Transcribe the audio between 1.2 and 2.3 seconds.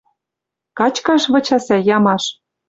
выча сӓй, ямаш...»